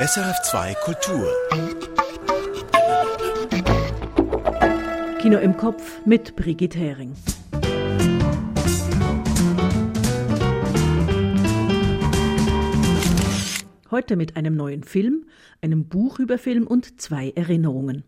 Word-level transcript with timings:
SRF2 0.00 0.74
Kultur. 0.76 1.28
Kino 5.18 5.36
im 5.36 5.54
Kopf 5.58 6.00
mit 6.06 6.36
Brigitte 6.36 6.78
Hering. 6.78 7.14
Heute 13.90 14.16
mit 14.16 14.36
einem 14.38 14.56
neuen 14.56 14.84
Film, 14.84 15.26
einem 15.60 15.84
Buch 15.84 16.18
über 16.18 16.38
Film 16.38 16.66
und 16.66 16.98
zwei 16.98 17.32
Erinnerungen. 17.36 18.04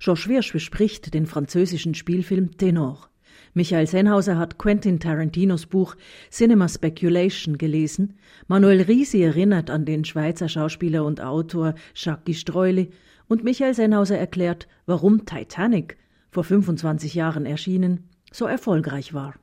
Georges 0.00 0.26
Wirsch 0.26 0.52
bespricht 0.52 1.14
den 1.14 1.26
französischen 1.26 1.94
Spielfilm 1.94 2.56
Tenor. 2.56 3.08
Michael 3.54 3.86
Sennhauser 3.86 4.38
hat 4.38 4.58
Quentin 4.58 5.00
Tarantinos 5.00 5.66
Buch 5.66 5.96
Cinema 6.30 6.68
Speculation 6.68 7.58
gelesen. 7.58 8.18
Manuel 8.48 8.82
Risi 8.82 9.22
erinnert 9.22 9.70
an 9.70 9.84
den 9.84 10.04
Schweizer 10.04 10.48
Schauspieler 10.48 11.04
und 11.04 11.20
Autor 11.20 11.74
Jacques 11.94 12.38
Streuli. 12.40 12.90
Und 13.28 13.44
Michael 13.44 13.74
Sennhauser 13.74 14.18
erklärt, 14.18 14.68
warum 14.86 15.24
Titanic, 15.24 15.96
vor 16.30 16.44
25 16.44 17.14
Jahren 17.14 17.46
erschienen, 17.46 18.08
so 18.32 18.46
erfolgreich 18.46 19.14
war. 19.14 19.34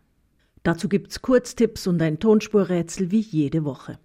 Dazu 0.63 0.87
gibt's 0.87 1.21
Kurztipps 1.21 1.87
und 1.87 2.01
ein 2.01 2.19
Tonspurrätsel 2.19 3.11
wie 3.11 3.19
jede 3.19 3.65
Woche. 3.65 3.97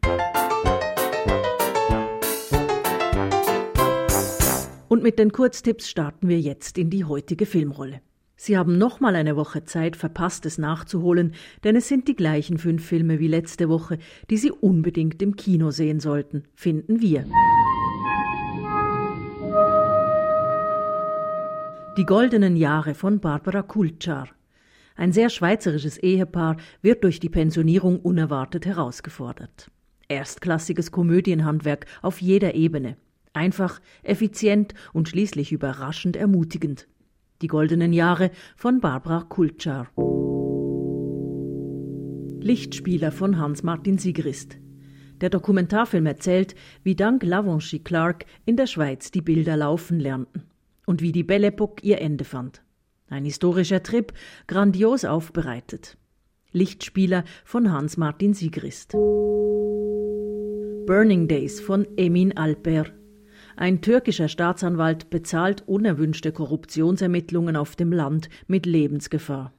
Und 4.89 5.03
mit 5.03 5.19
den 5.19 5.33
Kurztipps 5.33 5.89
starten 5.89 6.29
wir 6.29 6.41
jetzt 6.41 6.79
in 6.79 6.91
die 6.91 7.05
heutige 7.05 7.47
Filmrolle. 7.47 8.01
Sie 8.41 8.57
haben 8.57 8.79
nochmal 8.79 9.17
eine 9.17 9.35
Woche 9.35 9.65
Zeit, 9.65 9.97
Verpasstes 9.97 10.59
nachzuholen, 10.59 11.35
denn 11.65 11.75
es 11.75 11.89
sind 11.89 12.07
die 12.07 12.15
gleichen 12.15 12.57
fünf 12.57 12.87
Filme 12.87 13.19
wie 13.19 13.27
letzte 13.27 13.69
Woche, 13.69 13.99
die 14.31 14.37
Sie 14.37 14.53
unbedingt 14.53 15.21
im 15.23 15.35
Kino 15.35 15.73
sehen 15.73 15.99
sollten, 15.99 16.45
finden 16.55 17.01
wir. 17.01 17.25
Die 21.97 22.07
goldenen 22.07 22.57
Jahre 22.57 22.95
von 22.95 23.19
Barbara 23.19 23.63
Kulczar. 23.63 24.29
Ein 24.95 25.11
sehr 25.11 25.31
schweizerisches 25.31 25.99
Ehepaar 25.99 26.59
wird 26.81 27.03
durch 27.03 27.19
die 27.19 27.29
Pensionierung 27.29 27.99
unerwartet 27.99 28.67
herausgefordert. 28.67 29.69
Erstklassiges 30.07 30.93
Komödienhandwerk 30.93 31.87
auf 32.03 32.23
jeder 32.23 32.55
Ebene. 32.55 32.99
Einfach, 33.33 33.81
effizient 34.05 34.75
und 34.93 35.09
schließlich 35.09 35.51
überraschend 35.51 36.15
ermutigend. 36.15 36.87
Die 37.41 37.47
goldenen 37.47 37.93
Jahre 37.93 38.33
von 38.57 38.81
Barbara 38.81 39.23
Kulczar. 39.23 39.87
Lichtspieler 42.41 43.13
von 43.13 43.39
Hans-Martin 43.39 43.97
Sigrist. 43.97 44.59
Der 45.21 45.31
Dokumentarfilm 45.31 46.07
erzählt, 46.07 46.57
wie 46.83 46.97
dank 46.97 47.23
Lavanchi 47.23 47.79
Clark 47.79 48.25
in 48.45 48.57
der 48.57 48.67
Schweiz 48.67 49.13
die 49.13 49.21
Bilder 49.21 49.57
laufen 49.57 50.01
lernten 50.01 50.43
und 50.85 51.01
wie 51.01 51.13
die 51.13 51.23
Belle 51.23 51.47
Epoque 51.49 51.85
ihr 51.85 52.01
Ende 52.01 52.25
fand. 52.25 52.65
Ein 53.09 53.25
historischer 53.25 53.85
Trip, 53.85 54.13
grandios 54.49 55.05
aufbereitet. 55.05 55.97
Lichtspieler 56.51 57.23
von 57.45 57.71
Hans-Martin 57.71 58.35
Sigrist. 58.35 58.95
Burning 60.87 61.29
Days 61.29 61.61
von 61.61 61.87
Emin 61.97 62.37
Alper. 62.37 62.98
Ein 63.61 63.81
türkischer 63.81 64.29
Staatsanwalt 64.29 65.11
bezahlt 65.11 65.65
unerwünschte 65.67 66.31
Korruptionsermittlungen 66.31 67.57
auf 67.57 67.75
dem 67.75 67.91
Land 67.91 68.29
mit 68.47 68.67
Lebensgefahr. 68.67 69.53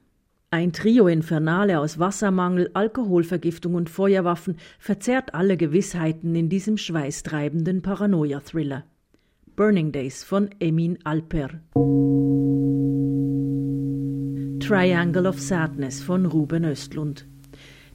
Ein 0.50 0.72
Trio 0.72 1.06
Infernale 1.06 1.78
aus 1.78 1.98
Wassermangel, 1.98 2.70
Alkoholvergiftung 2.72 3.74
und 3.74 3.90
Feuerwaffen 3.90 4.56
verzerrt 4.78 5.34
alle 5.34 5.58
Gewissheiten 5.58 6.34
in 6.34 6.48
diesem 6.48 6.78
schweißtreibenden 6.78 7.82
Paranoia-Thriller. 7.82 8.84
Burning 9.54 9.92
Days 9.92 10.24
von 10.24 10.48
Emin 10.60 10.98
Alper. 11.04 11.60
Triangle 14.60 15.26
of 15.26 15.38
Sadness 15.38 16.02
von 16.02 16.24
Ruben 16.24 16.64
Östlund 16.64 17.26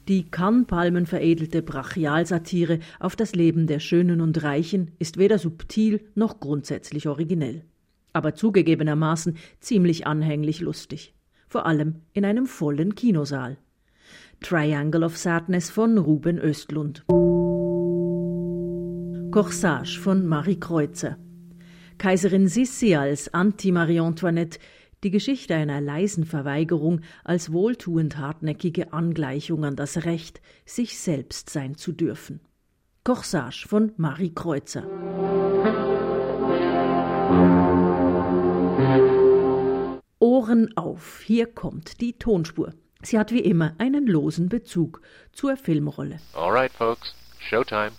die 0.08 0.30
Kannpalmen 0.30 1.06
veredelte 1.06 1.62
Brachialsatire 1.64 2.80
auf 3.00 3.16
das 3.16 3.34
Leben 3.34 3.66
der 3.66 3.80
Schönen 3.80 4.22
und 4.22 4.44
Reichen 4.44 4.92
ist 5.00 5.18
weder 5.18 5.40
subtil 5.40 6.02
noch 6.14 6.40
grundsätzlich 6.40 7.08
originell, 7.08 7.64
aber 8.14 8.36
zugegebenermaßen 8.36 9.38
ziemlich 9.60 10.06
anhänglich 10.06 10.62
lustig, 10.62 11.16
vor 11.48 11.66
allem 11.66 12.02
in 12.14 12.24
einem 12.24 12.46
vollen 12.46 12.94
Kinosaal. 12.94 13.58
Triangle 14.42 15.04
of 15.04 15.18
Sadness 15.18 15.72
von 15.72 15.98
Ruben 15.98 16.38
Östlund. 16.38 17.04
Corsage 19.32 20.00
von 20.00 20.28
Marie 20.28 20.60
Kreuzer. 20.60 21.18
Kaiserin 21.98 22.48
Sissi 22.48 22.96
als 22.96 23.34
Anti-Marie 23.34 24.02
Antoinette 24.02 24.60
die 25.06 25.12
Geschichte 25.12 25.54
einer 25.54 25.82
leisen 25.82 26.26
Verweigerung 26.26 27.02
als 27.24 27.54
wohltuend 27.54 28.18
hartnäckige 28.18 28.92
Angleichung 28.92 29.64
an 29.64 29.76
das 29.76 30.04
Recht, 30.04 30.42
sich 30.66 30.98
selbst 30.98 31.52
sein 31.52 31.76
zu 31.76 31.92
dürfen. 31.92 32.40
Corsage 33.04 33.68
von 33.68 33.92
Marie 33.98 34.34
Kreuzer. 34.34 34.84
Ohren 40.18 40.76
auf, 40.76 41.22
hier 41.22 41.46
kommt 41.46 42.02
die 42.02 42.14
Tonspur. 42.14 42.74
Sie 43.04 43.20
hat 43.20 43.32
wie 43.32 43.42
immer 43.42 43.76
einen 43.78 44.08
losen 44.08 44.50
Bezug 44.50 45.02
zur 45.32 45.56
Filmrolle. 45.56 46.18
Alright, 46.34 46.72
folks, 46.72 47.14
Showtime. 47.38 47.92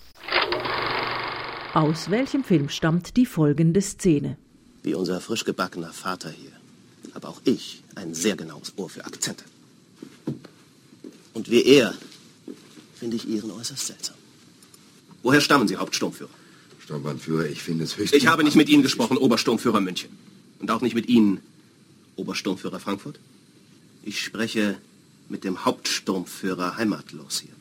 Aus 1.73 2.11
welchem 2.11 2.43
Film 2.43 2.67
stammt 2.67 3.15
die 3.15 3.25
folgende 3.25 3.81
Szene? 3.81 4.35
Wie 4.83 4.93
unser 4.93 5.21
frisch 5.21 5.45
gebackener 5.45 5.93
Vater 5.93 6.29
hier 6.29 6.51
habe 7.17 7.29
auch 7.29 7.41
ich 7.45 7.81
ein 7.95 8.13
sehr 8.13 8.35
genaues 8.35 8.73
Ohr 8.75 8.91
für 8.91 9.03
Akzente. 9.03 9.43
Und 11.33 11.49
wie 11.49 11.63
er 11.63 11.95
finde 12.93 13.15
ich 13.15 13.27
Ihren 13.27 13.49
äußerst 13.49 13.87
seltsam. 13.87 14.15
Woher 15.23 15.41
stammen 15.41 15.67
Sie, 15.67 15.77
Hauptsturmführer? 15.77 16.29
Sturmbannführer, 16.79 17.47
ich 17.47 17.63
finde 17.63 17.85
es 17.85 17.97
höchst... 17.97 18.13
Ich 18.13 18.27
habe 18.27 18.43
nicht 18.43 18.55
mit 18.55 18.69
Ihnen 18.69 18.83
gesprochen, 18.83 19.17
Obersturmführer 19.17 19.81
München. 19.81 20.11
Und 20.59 20.69
auch 20.69 20.81
nicht 20.81 20.93
mit 20.93 21.09
Ihnen, 21.09 21.41
Obersturmführer 22.17 22.79
Frankfurt. 22.79 23.19
Ich 24.03 24.21
spreche 24.21 24.77
mit 25.27 25.43
dem 25.43 25.65
Hauptsturmführer 25.65 26.77
heimatlos 26.77 27.39
hier. 27.39 27.55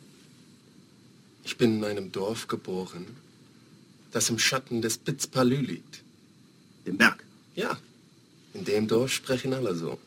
Ich 1.45 1.57
bin 1.57 1.79
in 1.79 1.85
einem 1.85 2.13
Dorf 2.13 2.47
geboren, 2.47 3.07
das 4.13 4.29
im 4.29 4.39
Schatten 4.39 4.83
des 4.83 4.99
Pitzpalü 4.99 5.57
liegt. 5.57 6.03
Dem 6.87 6.99
Berg? 6.99 7.25
Ja, 7.55 7.79
in 8.57 8.65
dem 8.65 8.89
Dorf 8.89 9.13
sprechen 9.13 9.53
alle 9.53 9.75
so. 9.75 9.99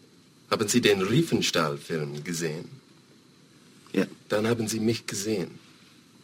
Haben 0.51 0.67
Sie 0.67 0.81
den 0.81 1.01
Riefenstahl-Film 1.01 2.23
gesehen? 2.23 2.67
Ja. 3.93 4.05
Dann 4.29 4.47
haben 4.47 4.67
Sie 4.67 4.79
mich 4.79 5.05
gesehen. 5.05 5.51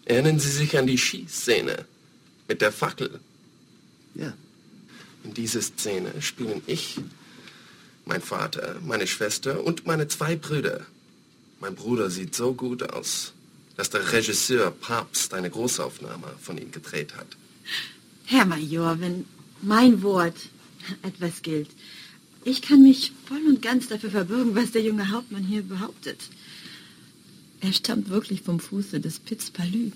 Erinnern 0.06 0.40
Sie 0.40 0.50
sich 0.50 0.78
an 0.78 0.88
die 0.88 0.98
Schießszene 0.98 1.86
mit 2.48 2.62
der 2.62 2.72
Fackel? 2.72 3.20
Ja. 4.16 4.34
In 5.24 5.34
dieser 5.34 5.62
Szene 5.62 6.12
spielen 6.22 6.62
ich, 6.68 6.98
mein 8.06 8.22
Vater, 8.22 8.76
meine 8.84 9.08
Schwester 9.08 9.64
und 9.64 9.88
meine 9.88 10.08
zwei 10.08 10.36
Brüder. 10.36 10.86
Mein 11.60 11.76
Bruder 11.76 12.10
sieht 12.10 12.36
so 12.36 12.54
gut 12.54 12.84
aus, 12.84 13.34
dass 13.78 13.90
der 13.90 14.12
Regisseur 14.12 14.70
Papst 14.72 15.34
eine 15.34 15.50
Großaufnahme 15.50 16.30
von 16.42 16.58
ihm 16.58 16.72
gedreht 16.72 17.16
hat. 17.16 17.28
Herr 18.26 18.46
Major, 18.46 19.00
wenn 19.00 19.26
mein 19.62 20.04
Wort 20.04 20.38
etwas 21.02 21.42
gilt, 21.42 21.70
ich 22.46 22.62
kann 22.62 22.82
mich 22.84 23.12
voll 23.26 23.42
und 23.48 23.62
ganz 23.62 23.90
dafür 23.90 24.12
verbürgen, 24.12 24.56
was 24.56 24.72
der 24.72 24.84
junge 24.84 25.12
Hauptmann 25.12 25.44
hier 25.44 25.64
behauptet. 25.64 26.30
Er 27.60 27.74
stammt 27.74 28.10
wirklich 28.10 28.44
vom 28.44 28.60
Fuße 28.60 29.00
des 29.00 29.20
Piz 29.20 29.50
Palü. 29.50 29.92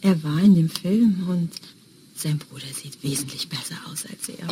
Er 0.00 0.22
war 0.24 0.40
in 0.40 0.56
dem 0.56 0.68
Film 0.68 1.24
und 1.28 1.52
sein 2.14 2.38
Bruder 2.38 2.66
sieht 2.66 3.02
wesentlich 3.04 3.48
besser 3.48 3.76
aus 3.90 4.04
als 4.06 4.28
er. 4.28 4.48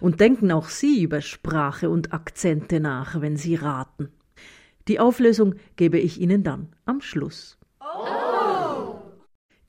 und 0.00 0.20
denken 0.20 0.52
auch 0.52 0.68
Sie 0.68 1.02
über 1.02 1.22
Sprache 1.22 1.88
und 1.88 2.12
Akzente 2.12 2.78
nach, 2.78 3.22
wenn 3.22 3.38
Sie 3.38 3.54
raten. 3.54 4.10
Die 4.86 5.00
Auflösung 5.00 5.54
gebe 5.76 5.98
ich 5.98 6.20
Ihnen 6.20 6.42
dann 6.42 6.68
am 6.84 7.00
Schluss. 7.00 7.56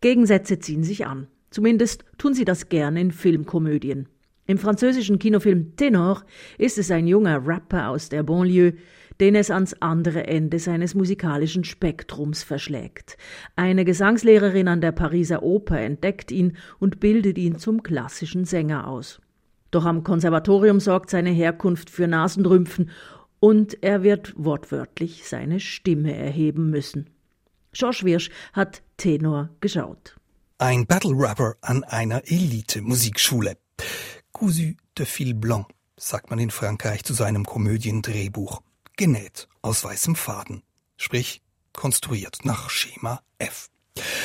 Gegensätze 0.05 0.59
ziehen 0.59 0.83
sich 0.83 1.07
an. 1.07 1.25
Zumindest 1.49 2.05
tun 2.19 2.35
sie 2.35 2.45
das 2.45 2.69
gerne 2.69 3.01
in 3.01 3.11
Filmkomödien. 3.11 4.07
Im 4.45 4.59
französischen 4.59 5.17
Kinofilm 5.17 5.75
Tenor 5.77 6.21
ist 6.59 6.77
es 6.77 6.91
ein 6.91 7.07
junger 7.07 7.47
Rapper 7.47 7.89
aus 7.89 8.09
der 8.09 8.21
Banlieue, 8.21 8.75
den 9.19 9.33
es 9.33 9.49
ans 9.49 9.73
andere 9.81 10.27
Ende 10.27 10.59
seines 10.59 10.93
musikalischen 10.93 11.63
Spektrums 11.63 12.43
verschlägt. 12.43 13.17
Eine 13.55 13.83
Gesangslehrerin 13.83 14.67
an 14.67 14.79
der 14.79 14.91
Pariser 14.91 15.41
Oper 15.41 15.79
entdeckt 15.79 16.29
ihn 16.31 16.55
und 16.77 16.99
bildet 16.99 17.39
ihn 17.39 17.57
zum 17.57 17.81
klassischen 17.81 18.45
Sänger 18.45 18.87
aus. 18.87 19.19
Doch 19.71 19.85
am 19.85 20.03
Konservatorium 20.03 20.79
sorgt 20.79 21.09
seine 21.09 21.31
Herkunft 21.31 21.89
für 21.89 22.07
Nasenrümpfen 22.07 22.91
und 23.39 23.81
er 23.81 24.03
wird 24.03 24.35
wortwörtlich 24.37 25.27
seine 25.27 25.59
Stimme 25.59 26.15
erheben 26.15 26.69
müssen. 26.69 27.09
George 27.73 28.01
Wirsch 28.03 28.29
hat 28.53 28.83
Tenor 28.97 29.49
geschaut. 29.61 30.15
Ein 30.57 30.85
Battle 30.85 31.13
Rapper 31.13 31.55
an 31.61 31.83
einer 31.83 32.23
Elite-Musikschule. 32.25 33.57
Cousu 34.31 34.73
de 34.97 35.05
fil 35.05 35.33
blanc, 35.33 35.67
sagt 35.97 36.29
man 36.29 36.39
in 36.39 36.51
Frankreich 36.51 37.03
zu 37.03 37.13
seinem 37.13 37.45
Komödiendrehbuch. 37.45 38.61
Genäht 38.97 39.47
aus 39.61 39.83
weißem 39.83 40.15
Faden. 40.15 40.63
Sprich, 40.97 41.41
konstruiert 41.73 42.39
nach 42.43 42.69
Schema 42.69 43.21
F. 43.37 43.69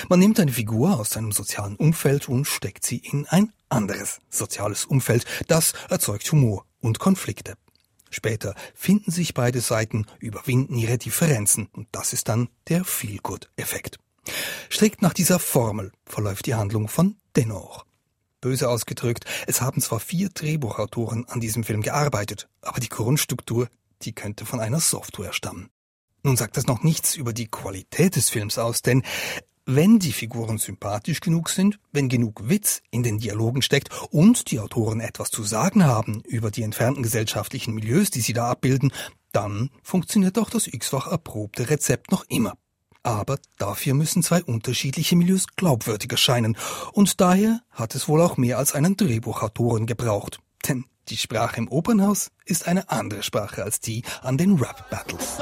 Man 0.08 0.19
nimmt 0.19 0.38
eine 0.40 0.52
Figur 0.52 0.99
aus 0.99 1.11
seinem 1.11 1.32
sozialen 1.32 1.76
Umfeld 1.76 2.28
und 2.28 2.46
steckt 2.46 2.84
sie 2.84 2.99
in 2.99 3.26
ein 3.26 3.52
anderes 3.69 4.20
soziales 4.28 4.84
Umfeld. 4.84 5.25
Das 5.49 5.75
erzeugt 5.88 6.31
Humor 6.32 6.67
und 6.81 6.99
Konflikte. 6.99 7.56
Später 8.11 8.55
finden 8.75 9.12
sich 9.12 9.34
beide 9.34 9.61
Seiten, 9.61 10.06
überwinden 10.19 10.75
ihre 10.75 10.99
Differenzen 10.99 11.69
und 11.72 11.88
das 11.93 12.12
ist 12.12 12.28
dann 12.28 12.49
der 12.69 12.84
Feel-Good-Effekt. 12.84 13.99
Strikt 14.70 15.02
nach 15.02 15.14
dieser 15.14 15.38
Formel 15.38 15.93
verläuft 16.05 16.46
die 16.46 16.55
Handlung 16.55 16.88
von 16.88 17.17
Dennoch. 17.37 17.84
Böse 18.40 18.69
ausgedrückt, 18.69 19.25
es 19.46 19.61
haben 19.61 19.81
zwar 19.81 20.00
vier 20.00 20.31
Drehbuchautoren 20.31 21.28
an 21.28 21.40
diesem 21.40 21.64
Film 21.64 21.82
gearbeitet, 21.82 22.49
aber 22.62 22.81
die 22.81 22.88
Grundstruktur, 22.88 23.69
die 24.02 24.12
könnte 24.12 24.46
von 24.46 24.61
einer 24.61 24.81
Software 24.81 25.32
stammen. 25.32 25.69
Nun 26.22 26.37
sagt 26.37 26.56
das 26.56 26.67
noch 26.67 26.82
nichts 26.82 27.17
über 27.17 27.32
die 27.32 27.49
Qualität 27.49 28.17
des 28.17 28.31
Films 28.31 28.58
aus, 28.58 28.82
denn 28.82 29.02
wenn 29.67 29.99
die 29.99 30.12
Figuren 30.12 30.58
sympathisch 30.58 31.20
genug 31.20 31.49
sind, 31.49 31.78
wenn 31.93 32.08
genug 32.08 32.49
Witz 32.49 32.82
in 32.90 33.02
den 33.02 33.19
Dialogen 33.19 33.62
steckt 33.62 33.90
und 34.11 34.50
die 34.50 34.58
Autoren 34.58 35.00
etwas 35.00 35.31
zu 35.31 35.44
sagen 35.44 35.84
haben 35.84 36.22
über 36.26 36.50
die 36.50 36.62
entfernten 36.62 37.02
gesellschaftlichen 37.02 37.75
Milieus, 37.75 38.11
die 38.11 38.20
sie 38.20 38.32
da 38.32 38.50
abbilden, 38.50 38.93
dann 39.32 39.70
funktioniert 39.82 40.38
auch 40.38 40.50
das 40.50 40.67
x-fach 40.67 41.06
erprobte 41.06 41.70
Rezept 41.70 42.11
noch 42.11 42.25
immer. 42.28 42.55
Aber 43.02 43.38
dafür 43.58 43.94
müssen 43.94 44.23
zwei 44.23 44.43
unterschiedliche 44.43 45.17
Milieus 45.17 45.47
glaubwürdig 45.56 46.11
erscheinen, 46.12 46.56
und 46.93 47.20
daher 47.20 47.61
hat 47.70 47.94
es 47.94 48.08
wohl 48.08 48.20
auch 48.20 48.37
mehr 48.37 48.58
als 48.58 48.75
einen 48.75 48.97
Drehbuchautoren 48.97 49.87
gebraucht. 49.87 50.38
Denn 50.69 50.85
die 51.08 51.17
Sprache 51.17 51.56
im 51.56 51.69
Opernhaus 51.69 52.31
ist 52.44 52.69
eine 52.69 52.91
andere 52.91 53.23
Sprache 53.23 53.64
als 53.64 53.81
die 53.81 54.05
an 54.23 54.37
den 54.37 54.56
Rap-Battles. 54.56 55.38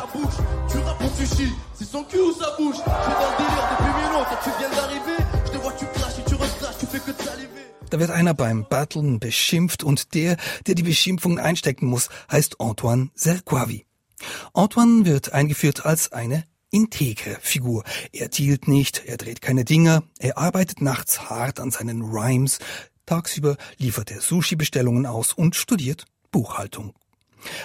Da 7.90 7.98
wird 7.98 8.10
einer 8.10 8.34
beim 8.34 8.66
Battlen 8.68 9.18
beschimpft 9.18 9.82
und 9.82 10.14
der, 10.14 10.36
der 10.66 10.74
die 10.74 10.82
Beschimpfungen 10.82 11.38
einstecken 11.38 11.86
muss, 11.86 12.08
heißt 12.30 12.60
Antoine 12.60 13.10
Serquavi. 13.14 13.86
Antoine 14.52 15.06
wird 15.06 15.32
eingeführt 15.32 15.86
als 15.86 16.12
eine 16.12 16.44
integre 16.70 17.38
Figur. 17.40 17.84
Er 18.12 18.28
dealt 18.28 18.68
nicht, 18.68 19.04
er 19.06 19.16
dreht 19.16 19.40
keine 19.40 19.64
Dinger, 19.64 20.02
er 20.18 20.38
arbeitet 20.38 20.80
nachts 20.80 21.30
hart 21.30 21.60
an 21.60 21.70
seinen 21.70 22.02
Rhymes, 22.02 22.58
tagsüber 23.06 23.56
liefert 23.78 24.10
er 24.10 24.20
Sushi-Bestellungen 24.20 25.06
aus 25.06 25.32
und 25.32 25.56
studiert 25.56 26.04
Buchhaltung. 26.30 26.94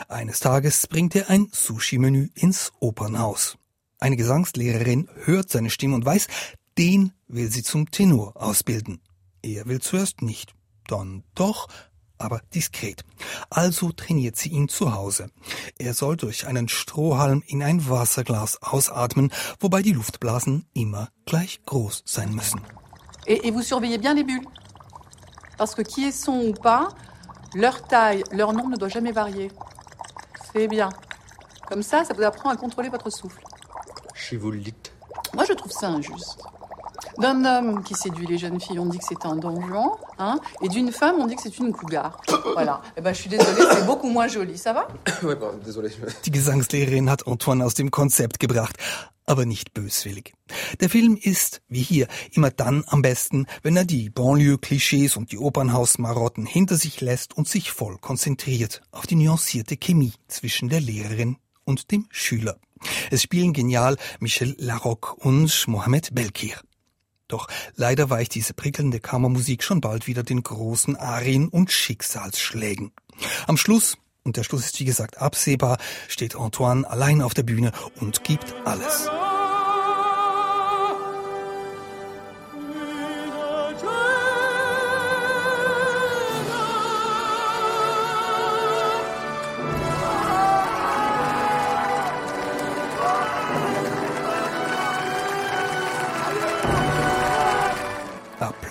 Eines 0.07 0.39
Tages 0.39 0.88
bringt 0.88 1.15
er 1.15 1.29
ein 1.29 1.47
Sushi-Menü 1.51 2.29
ins 2.35 2.71
Opernhaus. 2.79 3.57
Eine 4.00 4.17
Gesangslehrerin 4.17 5.09
hört 5.23 5.50
seine 5.50 5.69
Stimme 5.69 5.95
und 5.95 6.05
weiß, 6.05 6.27
den 6.77 7.13
will 7.27 7.51
sie 7.51 7.63
zum 7.63 7.91
Tenor 7.91 8.35
ausbilden. 8.35 9.01
Er 9.41 9.65
will 9.65 9.81
zuerst 9.81 10.21
nicht, 10.21 10.53
dann 10.88 11.23
doch, 11.35 11.67
aber 12.24 12.42
diskret. 12.54 13.04
Also 13.50 13.92
trainiert 13.92 14.36
sie 14.38 14.50
ihn 14.50 14.70
zu 14.70 14.96
Hause. 14.96 15.30
Er 15.78 15.94
soll 15.94 16.18
durch 16.18 16.48
einen 16.48 16.68
Strohhalm 16.70 17.44
in 17.48 17.62
ein 17.62 17.90
Wasserglas 17.90 18.62
ausatmen, 18.62 19.31
wobei 19.60 19.81
die 19.81 19.94
Luftblasen 19.94 20.66
immer 20.74 21.10
gleich 21.25 21.62
groß 21.66 22.04
sein 22.06 22.34
müssen. 22.34 22.62
Et, 23.25 23.46
et 23.46 23.52
vous 23.52 23.62
surveillez 23.62 23.98
bien 23.98 24.14
les 24.14 24.24
bulles. 24.24 24.48
Parce 25.58 25.75
que 25.75 25.81
qui 25.81 26.06
est 26.06 26.12
son 26.12 26.40
ou 26.48 26.54
pas, 26.54 26.90
leur 27.54 27.84
taille, 27.88 28.24
leur 28.31 28.54
nombre 28.54 28.70
ne 28.70 28.78
doit 28.78 28.90
jamais 28.90 29.12
varier. 29.12 29.52
C'est 30.52 30.68
bien. 30.68 30.90
Comme 31.68 31.84
ça, 31.84 32.04
ça 32.04 32.14
vous 32.14 32.24
apprend 32.24 32.50
à 32.50 32.56
contrôler 32.58 32.90
votre 32.90 33.10
souffle. 33.10 33.42
Si 34.16 34.36
vous 34.36 34.52
le 34.52 34.60
dites. 34.60 34.94
Moi, 35.34 35.46
je 35.46 35.54
trouve 35.54 35.72
ça 35.72 35.88
injuste. 35.88 36.44
D'un 37.19 37.45
homme 37.45 37.83
qui 37.83 37.94
séduit 37.94 38.25
les 38.25 38.38
jeunes 38.38 38.60
filles, 38.60 38.80
on 38.80 38.86
dit 38.86 38.98
que 38.98 39.06
c'est 39.07 39.25
un 39.25 39.36
donjon, 39.36 39.92
hein, 40.18 40.39
et 40.62 40.68
d'une 40.68 40.92
femme, 40.92 41.18
on 41.19 41.27
dit 41.27 41.36
que 41.36 41.42
c'est 41.42 41.57
une 41.57 41.71
cougar. 41.71 42.21
Voilà. 42.54 42.81
Eh 42.98 43.01
ben, 43.01 43.13
je 43.13 43.21
suis 43.21 43.30
désolée, 43.30 43.63
c'est 43.71 43.86
beaucoup 43.86 44.10
moins 44.10 44.27
joli. 44.27 44.57
Ça 44.57 44.74
va? 44.74 44.88
ouais, 45.24 45.36
bon, 45.36 45.51
désolé. 45.63 45.89
Die 46.24 46.31
Gesangslehrerin 46.31 47.10
hat 47.10 47.25
Antoine 47.25 47.63
aus 47.63 47.74
dem 47.74 47.89
Konzept 47.89 48.39
gebracht, 48.39 48.77
aber 49.25 49.45
nicht 49.45 49.74
böswillig. 49.74 50.33
Der 50.80 50.89
Film 50.89 51.18
ist, 51.19 51.62
wie 51.68 51.81
hier, 51.81 52.07
immer 52.31 52.51
dann 52.51 52.83
am 52.88 53.01
besten, 53.01 53.48
wenn 53.63 53.75
er 53.75 53.86
die 53.86 54.10
Banlieue-Klischees 54.10 55.18
und 55.18 55.31
die 55.31 55.38
Opernhausmarotten 55.38 56.45
hinter 56.45 56.75
sich 56.75 57.01
lässt 57.01 57.36
und 57.36 57.48
sich 57.48 57.71
voll 57.71 57.98
konzentriert 57.98 58.81
auf 58.92 59.07
die 59.07 59.15
nuancierte 59.15 59.77
Chemie 59.77 60.13
zwischen 60.27 60.69
der 60.69 60.81
Lehrerin 60.81 61.38
und 61.65 61.92
dem 61.92 62.07
Schüler. 62.12 62.57
Es 63.12 63.21
spielen 63.21 63.54
genial 63.54 63.98
Michel 64.19 64.56
Larocque 64.60 65.15
und 65.15 65.68
Mohamed 65.68 66.13
Belkir. 66.13 66.57
Doch 67.33 67.47
leider 67.75 68.12
weicht 68.12 68.35
diese 68.35 68.53
prickelnde 68.53 69.00
Kammermusik 69.00 69.63
schon 69.63 69.81
bald 69.81 70.06
wieder 70.06 70.21
den 70.21 70.44
großen 70.44 70.95
Arien 70.95 71.47
und 71.47 71.71
Schicksalsschlägen. 71.71 72.91
Am 73.47 73.57
Schluss, 73.57 73.97
und 74.21 74.38
der 74.38 74.44
Schluss 74.44 74.65
ist 74.65 74.80
wie 74.80 74.85
gesagt 74.85 75.18
absehbar, 75.18 75.80
steht 76.07 76.35
Antoine 76.35 76.88
allein 76.88 77.24
auf 77.24 77.33
der 77.33 77.41
Bühne 77.41 77.71
und 78.00 78.24
gibt 78.24 78.53
alles. 78.65 79.09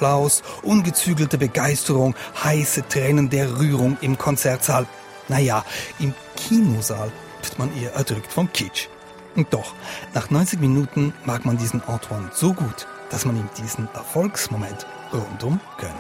Applaus, 0.03 0.43
ungezügelte 0.63 1.39
Begeisterung, 1.39 2.17
heiße 2.43 2.89
Tränen 2.89 3.31
der 3.31 3.61
Rührung 3.61 3.97
im 4.01 4.19
Konzertsaal. 4.19 4.85
Naja, 5.29 5.65
im 6.01 6.13
Kinosaal 6.35 7.13
wird 7.41 7.57
man 7.57 7.71
eher 7.81 7.95
erdrückt 7.95 8.33
vom 8.33 8.53
Kitsch. 8.53 8.89
Und 9.37 9.55
doch, 9.55 9.75
nach 10.13 10.29
90 10.29 10.59
Minuten 10.59 11.15
mag 11.25 11.45
man 11.45 11.57
diesen 11.57 11.81
Antoine 11.85 12.31
so 12.35 12.53
gut, 12.53 12.89
dass 13.11 13.25
man 13.25 13.37
ihm 13.37 13.49
diesen 13.57 13.89
Erfolgsmoment 13.95 14.89
rundum 15.13 15.61
gönnt. 15.79 15.95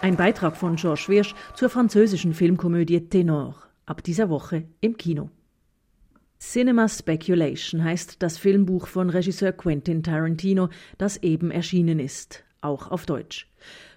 Ein 0.00 0.16
Beitrag 0.16 0.56
von 0.56 0.76
Georges 0.76 1.10
Wirsch 1.10 1.34
zur 1.54 1.68
französischen 1.68 2.32
Filmkomödie 2.32 3.10
Tenor, 3.10 3.54
ab 3.84 4.02
dieser 4.02 4.30
Woche 4.30 4.64
im 4.80 4.96
Kino. 4.96 5.28
Cinema 6.38 6.88
Speculation 6.88 7.82
heißt 7.82 8.22
das 8.22 8.38
Filmbuch 8.38 8.86
von 8.86 9.10
Regisseur 9.10 9.52
Quentin 9.52 10.04
Tarantino, 10.04 10.68
das 10.96 11.16
eben 11.18 11.50
erschienen 11.50 11.98
ist, 11.98 12.44
auch 12.60 12.90
auf 12.90 13.06
Deutsch. 13.06 13.48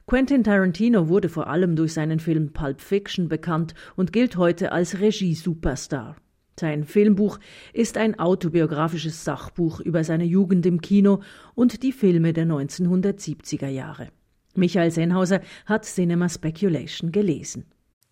Quentin 0.07 0.43
Tarantino 0.43 1.07
wurde 1.07 1.29
vor 1.29 1.47
allem 1.47 1.75
durch 1.75 1.93
seinen 1.93 2.19
Film 2.19 2.51
Pulp 2.51 2.81
Fiction 2.81 3.29
bekannt 3.29 3.75
und 3.95 4.11
gilt 4.11 4.37
heute 4.37 4.71
als 4.71 4.99
Regie-Superstar. 4.99 6.15
Sein 6.59 6.83
Filmbuch 6.83 7.39
ist 7.73 7.97
ein 7.97 8.19
autobiografisches 8.19 9.23
Sachbuch 9.23 9.79
über 9.79 10.03
seine 10.03 10.25
Jugend 10.25 10.65
im 10.65 10.81
Kino 10.81 11.21
und 11.53 11.83
die 11.83 11.91
Filme 11.91 12.33
der 12.33 12.45
1970er 12.45 13.67
Jahre. 13.67 14.09
Michael 14.55 14.91
Sennhauser 14.91 15.41
hat 15.65 15.85
Cinema 15.85 16.27
Speculation 16.27 17.11
gelesen. 17.11 17.65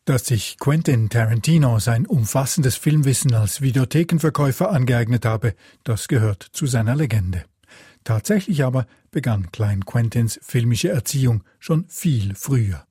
Dass 0.10 0.26
sich 0.26 0.58
Quentin 0.58 1.10
Tarantino 1.10 1.78
sein 1.78 2.08
umfassendes 2.08 2.76
Filmwissen 2.76 3.32
als 3.36 3.62
Videothekenverkäufer 3.62 4.72
angeeignet 4.72 5.24
habe, 5.24 5.54
das 5.84 6.08
gehört 6.08 6.42
zu 6.42 6.66
seiner 6.66 6.96
Legende. 6.96 7.46
Tatsächlich 8.04 8.64
aber 8.64 8.88
begann 9.12 9.52
Klein 9.52 9.86
Quentins 9.86 10.40
filmische 10.42 10.90
Erziehung 10.90 11.44
schon 11.60 11.86
viel 11.90 12.34
früher. 12.34 12.88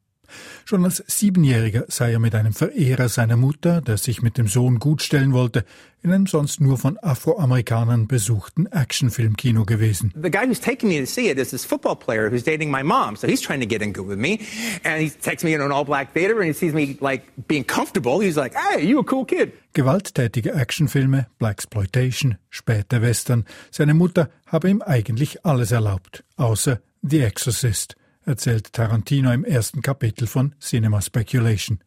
Schon 0.65 0.85
als 0.85 1.03
Siebenjähriger 1.07 1.85
sei 1.89 2.13
er 2.13 2.19
mit 2.19 2.35
einem 2.35 2.53
Verehrer 2.53 3.09
seiner 3.09 3.37
Mutter, 3.37 3.81
der 3.81 3.97
sich 3.97 4.23
mit 4.23 4.39
dem 4.39 4.49
Sohn 4.49 4.79
gutstellen 4.79 5.33
wollte, 5.33 5.65
in 6.03 6.13
einem 6.13 6.27
sonst 6.27 6.61
nur 6.61 6.79
von 6.79 6.97
Afroamerikanern 6.99 8.07
besuchten 8.07 8.67
Actionfilmkino 8.67 9.65
gewesen. 9.65 10.13
The 10.15 10.31
guy 10.31 10.47
who's 10.47 10.61
taking 10.61 10.89
me 10.89 11.01
to 11.01 11.07
see 11.07 11.29
it 11.29 11.39
is 11.39 11.51
this 11.51 11.65
football 11.65 11.97
player 11.97 12.31
who's 12.31 12.45
dating 12.45 12.71
my 12.71 12.83
mom, 12.83 13.17
so 13.17 13.27
he's 13.27 13.41
trying 13.41 13.61
to 13.61 13.67
get 13.67 13.83
in 13.83 13.93
good 13.93 14.07
with 14.07 14.19
me. 14.19 14.39
And 14.85 15.03
he 15.03 15.11
takes 15.11 15.43
me 15.43 15.55
into 15.55 15.65
an 15.65 15.73
all-black 15.73 16.13
theater 16.13 16.37
and 16.41 16.47
he 16.47 16.53
sees 16.53 16.73
me 16.73 16.97
like 17.01 17.25
being 17.49 17.65
comfortable. 17.65 18.21
He's 18.21 18.37
like, 18.37 18.55
hey, 18.55 18.85
you 18.85 19.01
a 19.01 19.05
cool 19.05 19.25
kid. 19.25 19.53
Gewalttätige 19.75 20.55
Actionfilme, 20.55 21.27
Blaxploitation, 21.39 22.37
später 22.49 23.03
Western. 23.03 23.45
Seine 23.71 23.95
Mutter 23.95 24.31
habe 24.47 24.71
ihm 24.71 24.83
eigentlich 24.83 25.45
alles 25.45 25.73
erlaubt, 25.73 26.25
außer 26.37 26.81
The 27.03 27.23
Exorcist, 27.23 27.97
erzählt 28.29 28.73
Tarantino 28.73 29.33
im 29.33 29.45
ersten 29.45 29.83
Kapitel 29.83 30.27
von 30.27 30.55
Cinema 30.61 31.01
Speculation. 31.01 31.81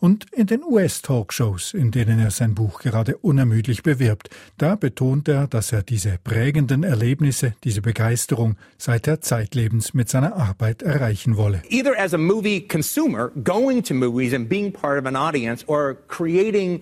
Und 0.00 0.26
in 0.32 0.46
den 0.46 0.62
US-Talkshows, 0.62 1.74
in 1.74 1.90
denen 1.90 2.20
er 2.20 2.30
sein 2.30 2.54
Buch 2.54 2.78
gerade 2.78 3.16
unermüdlich 3.16 3.82
bewirbt, 3.82 4.30
da 4.56 4.76
betont 4.76 5.26
er, 5.28 5.48
dass 5.48 5.72
er 5.72 5.82
diese 5.82 6.18
prägenden 6.22 6.84
Erlebnisse, 6.84 7.54
diese 7.64 7.82
Begeisterung 7.82 8.56
seit 8.76 9.06
der 9.06 9.20
Zeitlebens 9.20 9.94
mit 9.94 10.08
seiner 10.08 10.36
Arbeit 10.36 10.82
erreichen 10.82 11.36
wolle. 11.36 11.62
Either 11.68 11.98
as 11.98 12.14
a 12.14 12.18
movie 12.18 12.60
consumer, 12.60 13.32
going 13.42 13.82
to 13.82 13.92
movies 13.92 14.32
and 14.32 14.48
being 14.48 14.72
part 14.72 15.00
of 15.00 15.06
an 15.06 15.16
audience, 15.16 15.64
or 15.66 15.96
creating 16.06 16.80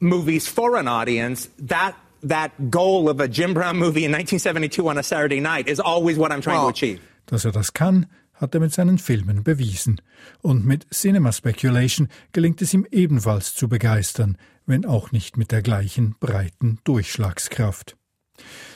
movies 0.00 0.48
for 0.48 0.76
an 0.76 0.88
audience, 0.88 1.48
that 1.64 1.94
that 2.22 2.50
goal 2.70 3.08
of 3.08 3.20
a 3.20 3.28
Jim 3.28 3.54
Brown 3.54 3.76
movie 3.76 4.04
in 4.04 4.10
1972 4.10 4.88
on 4.88 4.98
a 4.98 5.04
Saturday 5.04 5.38
night 5.38 5.68
is 5.68 5.78
always 5.78 6.18
what 6.18 6.32
I'm 6.32 6.40
trying 6.40 6.62
to 6.62 6.68
achieve. 6.68 7.00
Dass 7.26 7.44
er 7.44 7.52
das 7.52 7.72
kann, 7.72 8.06
hat 8.36 8.54
er 8.54 8.60
mit 8.60 8.72
seinen 8.72 8.98
Filmen 8.98 9.42
bewiesen. 9.42 10.00
Und 10.42 10.64
mit 10.64 10.86
Cinema 10.92 11.32
Speculation 11.32 12.08
gelingt 12.32 12.62
es 12.62 12.72
ihm 12.72 12.86
ebenfalls 12.90 13.54
zu 13.54 13.68
begeistern, 13.68 14.36
wenn 14.66 14.84
auch 14.84 15.12
nicht 15.12 15.36
mit 15.36 15.52
der 15.52 15.62
gleichen 15.62 16.16
breiten 16.20 16.78
Durchschlagskraft. 16.84 17.96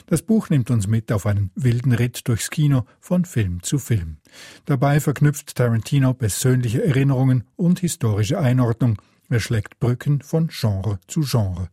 Das 0.06 0.22
Buch 0.22 0.50
nimmt 0.50 0.70
uns 0.70 0.86
mit 0.86 1.12
auf 1.12 1.26
einen 1.26 1.50
wilden 1.54 1.92
Ritt 1.92 2.26
durchs 2.26 2.50
Kino 2.50 2.84
von 2.98 3.24
Film 3.24 3.62
zu 3.62 3.78
Film. 3.78 4.16
Dabei 4.64 5.00
verknüpft 5.00 5.54
Tarantino 5.54 6.14
persönliche 6.14 6.84
Erinnerungen 6.84 7.44
und 7.56 7.80
historische 7.80 8.38
Einordnung. 8.38 9.00
Er 9.28 9.40
schlägt 9.40 9.78
Brücken 9.78 10.22
von 10.22 10.48
Genre 10.48 10.98
zu 11.06 11.20
Genre. 11.20 11.68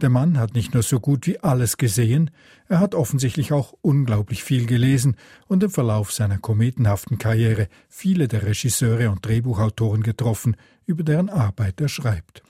Der 0.00 0.10
Mann 0.10 0.38
hat 0.38 0.54
nicht 0.54 0.74
nur 0.74 0.82
so 0.82 1.00
gut 1.00 1.26
wie 1.26 1.40
alles 1.40 1.76
gesehen, 1.76 2.30
er 2.68 2.78
hat 2.78 2.94
offensichtlich 2.94 3.52
auch 3.52 3.74
unglaublich 3.80 4.44
viel 4.44 4.66
gelesen 4.66 5.16
und 5.48 5.62
im 5.62 5.70
Verlauf 5.70 6.12
seiner 6.12 6.38
kometenhaften 6.38 7.18
Karriere 7.18 7.68
viele 7.88 8.28
der 8.28 8.44
Regisseure 8.44 9.10
und 9.10 9.26
Drehbuchautoren 9.26 10.02
getroffen, 10.02 10.56
über 10.86 11.02
deren 11.02 11.30
Arbeit 11.30 11.80
er 11.80 11.88
schreibt. 11.88 12.42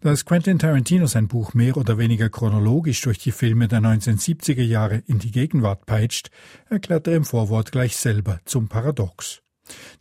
Dass 0.00 0.24
Quentin 0.24 0.58
Tarantino 0.58 1.06
sein 1.06 1.28
Buch 1.28 1.54
mehr 1.54 1.76
oder 1.76 1.98
weniger 1.98 2.30
chronologisch 2.30 3.00
durch 3.02 3.18
die 3.18 3.32
Filme 3.32 3.68
der 3.68 3.80
1970er 3.80 4.62
Jahre 4.62 5.02
in 5.06 5.18
die 5.18 5.30
Gegenwart 5.30 5.86
peitscht, 5.86 6.30
erklärt 6.68 7.06
er 7.06 7.16
im 7.16 7.24
Vorwort 7.24 7.70
gleich 7.70 7.96
selber 7.96 8.40
zum 8.44 8.68
Paradox. 8.68 9.42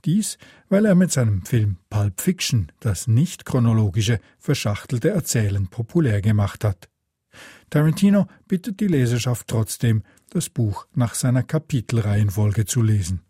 Dies, 0.06 0.38
weil 0.70 0.86
er 0.86 0.96
mit 0.96 1.12
seinem 1.12 1.46
Film 1.46 1.78
Pulp 1.90 2.22
Fiction 2.22 2.72
das 2.80 3.08
nicht 3.08 3.46
chronologische, 3.46 4.20
verschachtelte 4.38 5.10
Erzählen 5.10 5.68
populär 5.68 6.22
gemacht 6.22 6.64
hat. 6.64 6.90
Tarantino 7.70 8.28
bittet 8.48 8.80
die 8.80 8.88
Leserschaft 8.88 9.48
trotzdem, 9.48 10.04
das 10.30 10.50
Buch 10.50 10.88
nach 10.94 11.16
seiner 11.16 11.44
Kapitelreihenfolge 11.44 12.66
zu 12.66 12.82
lesen. 12.82 13.22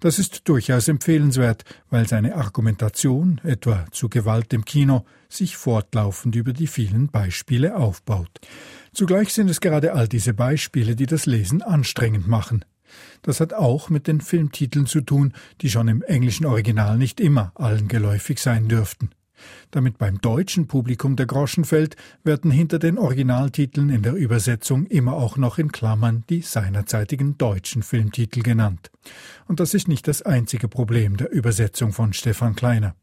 Das 0.00 0.18
ist 0.18 0.48
durchaus 0.48 0.88
empfehlenswert, 0.88 1.64
weil 1.90 2.08
seine 2.08 2.36
Argumentation, 2.36 3.40
etwa 3.44 3.84
zu 3.90 4.08
Gewalt 4.08 4.52
im 4.54 4.64
Kino, 4.64 5.04
sich 5.28 5.56
fortlaufend 5.56 6.34
über 6.36 6.54
die 6.54 6.66
vielen 6.66 7.08
Beispiele 7.08 7.76
aufbaut. 7.76 8.40
Zugleich 8.94 9.34
sind 9.34 9.50
es 9.50 9.60
gerade 9.60 9.92
all 9.92 10.08
diese 10.08 10.32
Beispiele, 10.32 10.96
die 10.96 11.06
das 11.06 11.26
Lesen 11.26 11.62
anstrengend 11.62 12.26
machen. 12.26 12.64
Das 13.22 13.40
hat 13.40 13.52
auch 13.52 13.90
mit 13.90 14.06
den 14.06 14.20
Filmtiteln 14.20 14.86
zu 14.86 15.00
tun, 15.00 15.32
die 15.60 15.70
schon 15.70 15.88
im 15.88 16.02
englischen 16.02 16.46
Original 16.46 16.96
nicht 16.96 17.20
immer 17.20 17.52
allen 17.54 17.88
geläufig 17.88 18.40
sein 18.40 18.68
dürften. 18.68 19.10
Damit 19.70 19.98
beim 19.98 20.20
deutschen 20.20 20.66
Publikum 20.66 21.16
der 21.16 21.26
Groschen 21.26 21.64
fällt, 21.64 21.96
werden 22.24 22.50
hinter 22.50 22.78
den 22.78 22.98
Originaltiteln 22.98 23.90
in 23.90 24.02
der 24.02 24.14
Übersetzung 24.14 24.86
immer 24.86 25.14
auch 25.14 25.36
noch 25.36 25.58
in 25.58 25.72
Klammern 25.72 26.24
die 26.28 26.42
seinerzeitigen 26.42 27.38
deutschen 27.38 27.82
Filmtitel 27.82 28.42
genannt. 28.42 28.90
Und 29.46 29.60
das 29.60 29.74
ist 29.74 29.88
nicht 29.88 30.08
das 30.08 30.22
einzige 30.22 30.68
Problem 30.68 31.16
der 31.16 31.32
Übersetzung 31.32 31.92
von 31.92 32.12
Stefan 32.12 32.54
Kleiner. 32.54 32.94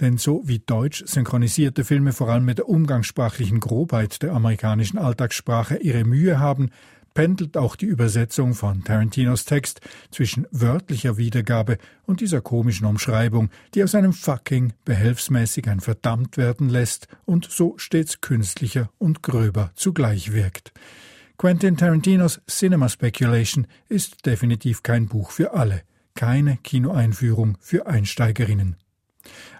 Denn 0.00 0.16
so 0.16 0.42
wie 0.46 0.60
deutsch 0.60 1.04
synchronisierte 1.06 1.84
Filme 1.84 2.12
vor 2.12 2.28
allem 2.28 2.44
mit 2.44 2.58
der 2.58 2.68
umgangssprachlichen 2.68 3.60
Grobheit 3.60 4.22
der 4.22 4.32
amerikanischen 4.32 4.98
Alltagssprache 4.98 5.76
ihre 5.76 6.04
Mühe 6.04 6.38
haben, 6.38 6.70
pendelt 7.14 7.56
auch 7.56 7.76
die 7.76 7.86
Übersetzung 7.86 8.54
von 8.54 8.84
Tarantinos 8.84 9.44
Text 9.44 9.80
zwischen 10.10 10.46
wörtlicher 10.50 11.16
Wiedergabe 11.16 11.78
und 12.04 12.20
dieser 12.20 12.40
komischen 12.40 12.86
Umschreibung, 12.86 13.50
die 13.74 13.82
aus 13.82 13.94
einem 13.94 14.12
fucking 14.12 14.72
behelfsmäßig 14.84 15.68
ein 15.68 15.80
verdammt 15.80 16.36
werden 16.36 16.68
lässt 16.68 17.08
und 17.24 17.50
so 17.50 17.74
stets 17.78 18.20
künstlicher 18.20 18.90
und 18.98 19.22
gröber 19.22 19.72
zugleich 19.74 20.32
wirkt. 20.32 20.72
Quentin 21.38 21.76
Tarantinos 21.76 22.40
Cinema 22.46 22.88
Speculation 22.88 23.66
ist 23.88 24.26
definitiv 24.26 24.82
kein 24.82 25.08
Buch 25.08 25.30
für 25.30 25.54
alle, 25.54 25.82
keine 26.14 26.56
Kinoeinführung 26.58 27.58
für 27.60 27.86
Einsteigerinnen. 27.86 28.76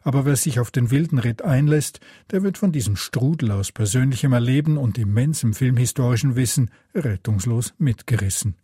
Aber 0.02 0.24
wer 0.24 0.36
sich 0.36 0.60
auf 0.60 0.70
den 0.70 0.90
wilden 0.90 1.18
Ritt 1.18 1.42
einlässt, 1.42 2.00
der 2.30 2.42
wird 2.42 2.58
von 2.58 2.72
diesem 2.72 2.96
Strudel 2.96 3.50
aus 3.50 3.72
persönlichem 3.72 4.32
Erleben 4.32 4.76
und 4.76 4.98
immensem 4.98 5.54
filmhistorischen 5.54 6.36
Wissen 6.36 6.70
rettungslos 6.94 7.74
mitgerissen. 7.78 8.56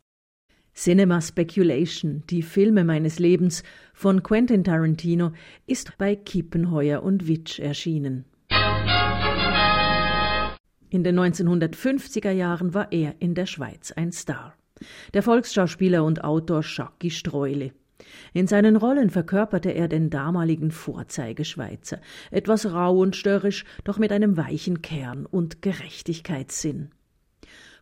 Cinema 0.74 1.20
Speculation, 1.20 2.22
die 2.30 2.42
Filme 2.42 2.84
meines 2.84 3.18
Lebens 3.18 3.64
von 3.94 4.22
Quentin 4.22 4.62
Tarantino, 4.62 5.32
ist 5.66 5.98
bei 5.98 6.14
Kiepenheuer 6.14 7.02
und 7.02 7.26
Witsch 7.26 7.58
erschienen. 7.58 8.24
In 10.90 11.04
den 11.04 11.18
1950er 11.18 12.30
Jahren 12.30 12.74
war 12.74 12.92
er 12.92 13.16
in 13.18 13.34
der 13.34 13.46
Schweiz 13.46 13.92
ein 13.92 14.12
Star. 14.12 14.54
Der 15.12 15.22
Volksschauspieler 15.22 16.04
und 16.04 16.22
Autor 16.22 16.62
Jacques 16.62 17.16
Streule. 17.16 17.72
In 18.32 18.46
seinen 18.46 18.76
Rollen 18.76 19.10
verkörperte 19.10 19.70
er 19.70 19.88
den 19.88 20.10
damaligen 20.10 20.70
Vorzeigeschweizer, 20.70 22.00
etwas 22.30 22.72
rau 22.72 22.98
und 22.98 23.16
störrisch, 23.16 23.64
doch 23.84 23.98
mit 23.98 24.12
einem 24.12 24.36
weichen 24.36 24.82
Kern 24.82 25.26
und 25.26 25.62
Gerechtigkeitssinn. 25.62 26.90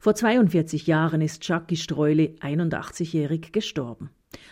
Vor 0.00 0.14
42 0.14 0.86
Jahren 0.86 1.20
ist 1.20 1.46
Jacques 1.46 1.82
Streule 1.82 2.34
81-jährig 2.40 3.52
gestorben. 3.52 4.10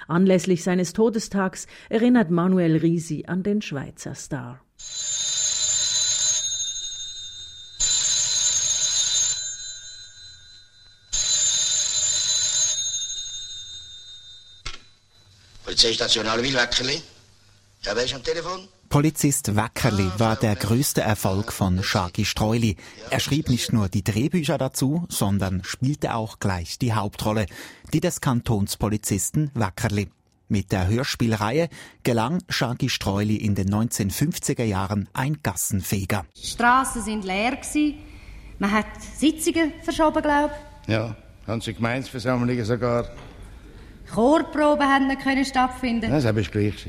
Anlässlich 0.09 0.63
seines 0.63 0.93
Todestags 0.93 1.67
erinnert 1.89 2.31
Manuel 2.31 2.77
Risi 2.77 3.25
an 3.27 3.43
den 3.43 3.63
Schweizer 3.63 4.15
Star. 4.15 4.61
Polizeistation 15.75 16.29
Alwil, 16.29 16.55
Weckerli. 16.55 17.03
Ja, 17.83 17.97
wer 17.97 18.05
ist 18.05 18.15
am 18.15 18.23
Telefon? 18.23 18.69
Polizist 18.91 19.57
Wackerli 19.57 20.09
war 20.19 20.37
der 20.37 20.55
größte 20.55 21.01
Erfolg 21.01 21.53
von 21.53 21.83
Shaki 21.83 22.25
Streuli. 22.25 22.77
Er 23.11 23.19
schrieb 23.19 23.49
nicht 23.49 23.73
nur 23.73 23.89
die 23.89 24.05
Drehbücher 24.05 24.57
dazu, 24.57 25.05
sondern 25.09 25.65
spielte 25.65 26.15
auch 26.15 26.39
gleich 26.39 26.79
die 26.79 26.93
Hauptrolle, 26.93 27.47
die 27.93 27.99
des 27.99 28.21
Kantonspolizisten 28.21 29.51
Wackerli. 29.55 30.11
Mit 30.47 30.71
der 30.71 30.87
Hörspielreihe 30.87 31.69
gelang 32.05 32.45
Shaki 32.49 32.89
Streuli 32.89 33.35
in 33.35 33.57
den 33.57 33.69
1950er 33.69 34.63
Jahren 34.63 35.09
ein 35.13 35.39
Gassenfeger. 35.43 36.25
Die 36.41 36.47
Straßen 36.47 37.03
sind 37.03 37.25
leer 37.25 37.57
gewesen. 37.57 37.97
Man 38.61 38.71
hat 38.71 38.87
Sitzungen 39.19 39.73
verschoben, 39.83 40.23
glaub. 40.23 40.53
Ja, 40.87 41.17
ganze 41.45 41.75
Gemeinsversammlungen 41.75 42.65
sogar. 42.65 43.11
Chorproben 44.13 44.87
haben 44.87 45.07
nicht 45.09 45.23
können 45.23 45.45
stattfinden. 45.45 46.11
Das 46.11 46.25
habe 46.25 46.41
ich 46.41 46.51
gleich 46.51 46.75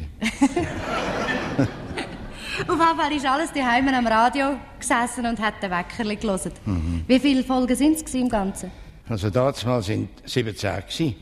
Auf 2.67 2.79
jeden 2.79 2.97
Fall 2.97 3.11
ist 3.11 3.25
alles 3.25 3.51
daheim 3.51 3.87
am 3.89 4.07
Radio 4.07 4.55
gesessen 4.79 5.25
und 5.25 5.39
hat 5.39 5.61
den 5.61 5.71
Weckerli 5.71 6.15
gelesen. 6.15 6.53
Mhm. 6.65 7.03
Wie 7.05 7.19
viele 7.19 7.43
Folgen 7.43 7.75
sind 7.75 8.01
es 8.01 8.13
im 8.13 8.29
Ganzen? 8.29 8.71
Also 9.07 9.29
damals 9.29 9.59
sind 9.85 10.09
17 10.25 10.55
gewesen. 10.55 11.15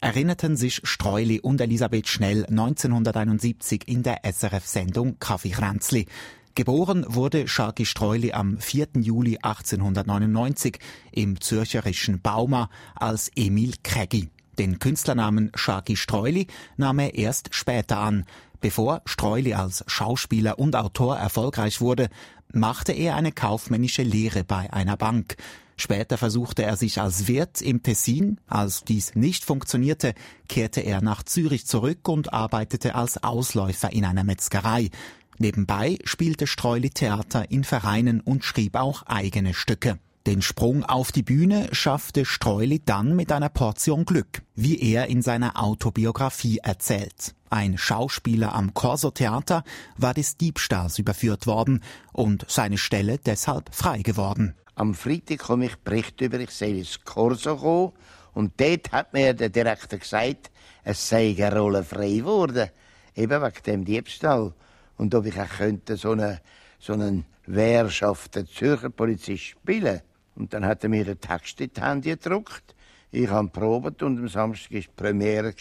Erinnerten 0.00 0.56
sich 0.56 0.80
Streuli 0.82 1.40
und 1.40 1.60
Elisabeth 1.60 2.08
Schnell 2.08 2.46
1971 2.46 3.86
in 3.86 4.02
der 4.02 4.24
SRF-Sendung 4.24 5.18
Kaffee 5.20 5.50
Kränzli. 5.50 6.06
Geboren 6.54 7.04
wurde 7.06 7.46
Shaki 7.46 7.86
Streuli 7.86 8.32
am 8.32 8.58
4. 8.58 8.88
Juli 8.96 9.38
1899 9.40 10.78
im 11.12 11.40
zürcherischen 11.40 12.20
Bauma 12.20 12.68
als 12.94 13.30
Emil 13.36 13.74
Kreggi. 13.84 14.30
Den 14.60 14.78
Künstlernamen 14.78 15.50
Shaki 15.54 15.96
Streuli 15.96 16.46
nahm 16.76 16.98
er 16.98 17.14
erst 17.14 17.54
später 17.54 17.96
an. 17.96 18.26
Bevor 18.60 19.00
Streuli 19.06 19.54
als 19.54 19.82
Schauspieler 19.86 20.58
und 20.58 20.76
Autor 20.76 21.16
erfolgreich 21.16 21.80
wurde, 21.80 22.10
machte 22.52 22.92
er 22.92 23.16
eine 23.16 23.32
kaufmännische 23.32 24.02
Lehre 24.02 24.44
bei 24.44 24.70
einer 24.70 24.98
Bank. 24.98 25.38
Später 25.78 26.18
versuchte 26.18 26.62
er 26.62 26.76
sich 26.76 27.00
als 27.00 27.26
Wirt 27.26 27.62
im 27.62 27.82
Tessin. 27.82 28.38
Als 28.48 28.84
dies 28.84 29.14
nicht 29.14 29.46
funktionierte, 29.46 30.12
kehrte 30.46 30.82
er 30.82 31.00
nach 31.00 31.22
Zürich 31.22 31.66
zurück 31.66 32.06
und 32.06 32.34
arbeitete 32.34 32.94
als 32.94 33.24
Ausläufer 33.24 33.90
in 33.94 34.04
einer 34.04 34.24
Metzgerei. 34.24 34.90
Nebenbei 35.38 35.96
spielte 36.04 36.46
Streuli 36.46 36.90
Theater 36.90 37.50
in 37.50 37.64
Vereinen 37.64 38.20
und 38.20 38.44
schrieb 38.44 38.76
auch 38.76 39.04
eigene 39.06 39.54
Stücke. 39.54 39.98
Den 40.26 40.42
Sprung 40.42 40.84
auf 40.84 41.12
die 41.12 41.22
Bühne 41.22 41.68
schaffte 41.72 42.24
Streuli 42.24 42.82
dann 42.84 43.16
mit 43.16 43.32
einer 43.32 43.48
Portion 43.48 44.04
Glück, 44.04 44.42
wie 44.54 44.78
er 44.78 45.06
in 45.06 45.22
seiner 45.22 45.62
Autobiografie 45.62 46.58
erzählt. 46.58 47.34
Ein 47.48 47.78
Schauspieler 47.78 48.54
am 48.54 48.74
Corso 48.74 49.10
Theater 49.10 49.64
war 49.96 50.12
des 50.12 50.36
Diebstahls 50.36 50.98
überführt 50.98 51.46
worden 51.46 51.82
und 52.12 52.44
seine 52.48 52.76
Stelle 52.76 53.18
deshalb 53.18 53.74
frei 53.74 54.02
geworden. 54.02 54.54
Am 54.74 54.94
Freitag 54.94 55.38
komme 55.38 55.66
ich 55.66 55.76
Bericht 55.76 56.20
über, 56.20 56.38
ich 56.38 56.50
sei 56.50 56.70
ins 56.70 57.02
Corso 57.02 57.56
gekommen 57.56 57.92
und 58.34 58.60
dort 58.60 58.92
hat 58.92 59.14
mir 59.14 59.32
der 59.34 59.48
Direktor 59.48 59.98
gesagt, 59.98 60.50
es 60.84 61.08
sei 61.08 61.34
eine 61.38 61.58
Rolle 61.58 61.82
frei 61.82 62.16
geworden, 62.16 62.68
eben 63.16 63.42
wegen 63.42 63.62
dem 63.66 63.84
Diebstahl. 63.84 64.52
Und 64.96 65.14
ob 65.14 65.24
ich 65.24 65.40
auch 65.40 65.48
könnte 65.48 65.96
so 65.96 66.12
eine 66.12 66.40
so 66.80 66.94
einen 66.94 67.26
Wehrschaft 67.46 68.34
der 68.34 68.46
Zürcher 68.46 68.90
Polizist 68.90 69.42
spielen. 69.44 70.00
Und 70.40 70.54
dann 70.54 70.64
hat 70.64 70.82
er 70.82 70.88
mir 70.88 71.04
den 71.04 71.20
Text 71.20 71.60
in 71.60 71.70
die 71.70 71.80
Hände 71.82 72.16
gedruckt. 72.16 72.74
Ich 73.10 73.28
habe 73.28 73.48
probiert 73.48 74.02
und 74.02 74.18
am 74.18 74.26
Samstag 74.26 74.72
war 74.72 74.80
die 74.80 74.88
Premiere. 74.96 75.54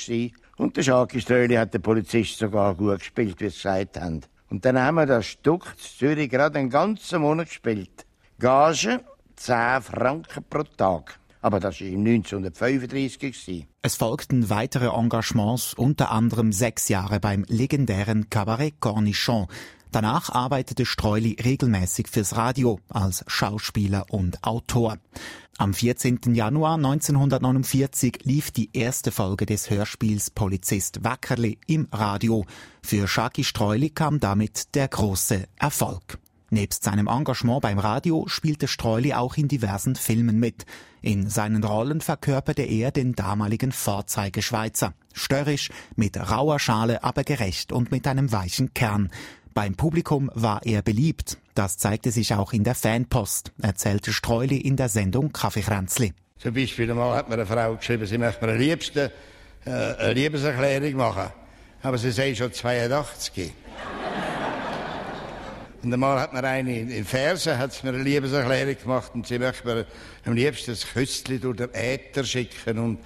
Und 0.55 0.77
der 0.77 0.83
Schaki 0.83 1.19
Ströli 1.19 1.55
hat 1.55 1.73
der 1.73 1.79
Polizist 1.79 2.37
sogar 2.37 2.75
gut 2.75 2.99
gespielt, 2.99 3.41
wie 3.41 3.49
sie 3.49 3.55
gesagt 3.55 3.99
haben. 3.99 4.21
Und 4.49 4.63
dann 4.63 4.79
haben 4.79 4.95
wir 4.95 5.05
das 5.05 5.25
Stück 5.25 5.65
in 5.65 5.83
Zürich 5.83 6.29
gerade 6.29 6.59
einen 6.59 6.69
ganzen 6.69 7.21
Monat 7.21 7.47
gespielt. 7.47 8.05
Gage 8.39 9.01
10 9.35 9.81
Franken 9.81 10.45
pro 10.49 10.63
Tag. 10.63 11.19
Aber 11.41 11.59
das 11.59 11.81
war 11.81 11.87
1935. 11.87 13.67
Es 13.81 13.95
folgten 13.97 14.49
weitere 14.49 14.87
Engagements, 14.87 15.73
unter 15.73 16.11
anderem 16.11 16.53
sechs 16.53 16.87
Jahre 16.87 17.19
beim 17.19 17.43
legendären 17.49 18.29
Cabaret 18.29 18.79
Cornichon, 18.79 19.47
Danach 19.91 20.29
arbeitete 20.29 20.85
Streuli 20.85 21.35
regelmäßig 21.43 22.07
fürs 22.07 22.35
Radio 22.35 22.79
als 22.89 23.23
Schauspieler 23.27 24.05
und 24.09 24.43
Autor. 24.43 24.99
Am 25.57 25.73
14. 25.73 26.19
Januar 26.35 26.75
1949 26.75 28.19
lief 28.23 28.51
die 28.51 28.69
erste 28.71 29.11
Folge 29.11 29.47
des 29.47 29.69
Hörspiels 29.69 30.29
Polizist 30.29 31.03
Wackerli 31.03 31.57
im 31.65 31.87
Radio. 31.91 32.45
Für 32.83 33.07
Schaki 33.07 33.43
Streuli 33.43 33.89
kam 33.89 34.19
damit 34.19 34.75
der 34.75 34.87
große 34.87 35.47
Erfolg. 35.57 36.19
Nebst 36.51 36.83
seinem 36.83 37.07
Engagement 37.07 37.61
beim 37.61 37.77
Radio 37.77 38.25
spielte 38.27 38.67
Streuli 38.67 39.13
auch 39.13 39.37
in 39.37 39.47
diversen 39.47 39.95
Filmen 39.95 40.39
mit. 40.39 40.65
In 41.01 41.29
seinen 41.29 41.63
Rollen 41.63 42.01
verkörperte 42.01 42.63
er 42.63 42.91
den 42.91 43.13
damaligen 43.13 43.71
Vorzeigeschweizer. 43.71 44.93
Störrisch, 45.13 45.69
mit 45.95 46.17
rauer 46.17 46.59
Schale, 46.59 47.03
aber 47.03 47.23
gerecht 47.23 47.71
und 47.71 47.91
mit 47.91 48.07
einem 48.07 48.31
weichen 48.31 48.73
Kern. 48.73 49.09
Beim 49.59 49.75
Publikum 49.75 50.31
war 50.35 50.61
er 50.63 50.81
beliebt. 50.81 51.37
Das 51.53 51.77
zeigte 51.77 52.11
sich 52.11 52.33
auch 52.33 52.53
in 52.53 52.63
der 52.63 52.75
Fanpost, 52.75 53.51
erzählte 53.61 54.13
Streuli 54.13 54.55
in 54.55 54.77
der 54.77 54.87
Sendung 54.87 55.33
Kaffeekränzli. 55.33 56.13
Zum 56.37 56.53
Beispiel 56.53 56.89
einmal 56.89 57.13
hat 57.17 57.27
mir 57.27 57.33
eine 57.33 57.45
Frau 57.45 57.75
geschrieben, 57.75 58.05
sie 58.05 58.17
möchte 58.17 58.45
mir 58.45 58.53
am 58.53 58.57
liebsten 58.57 59.09
äh, 59.65 59.69
eine 59.69 60.13
Liebeserklärung 60.13 60.93
machen. 60.93 61.33
Aber 61.83 61.97
sie 61.97 62.11
sei 62.11 62.33
schon 62.35 62.53
82. 62.53 63.51
Und 65.83 65.93
einmal 65.93 66.21
hat 66.21 66.31
mir 66.31 66.41
eine 66.45 66.79
in 66.79 67.03
Fersen 67.03 67.57
hat 67.57 67.83
mir 67.83 67.89
eine 67.89 68.03
Liebeserklärung 68.03 68.77
gemacht 68.81 69.11
und 69.13 69.27
sie 69.27 69.39
möchte 69.39 69.67
mir 69.67 69.85
am 70.23 70.35
liebsten 70.35 70.71
ein 70.71 70.77
Küsschen 70.93 71.41
durch 71.41 71.57
den 71.57 71.73
Äther 71.73 72.23
schicken 72.23 72.79
und, 72.79 72.99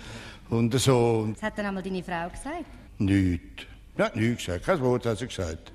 und 0.52 0.80
so. 0.80 1.30
Was 1.34 1.42
hat 1.42 1.58
dann 1.58 1.66
einmal 1.66 1.82
deine 1.82 2.04
Frau 2.04 2.30
gesagt? 2.30 2.66
Nichts. 3.00 3.64
Ja, 3.98 4.12
nichts 4.14 4.46
gesagt. 4.46 4.66
Kein 4.68 4.80
Wort 4.82 5.08
hat 5.08 5.18
sie 5.18 5.26
gesagt. 5.26 5.74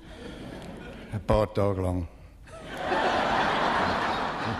Ein 1.11 1.25
paar 1.25 1.53
Tage 1.53 1.81
lang. 1.81 2.07